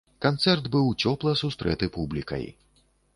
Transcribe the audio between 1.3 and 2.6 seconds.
сустрэты публікай.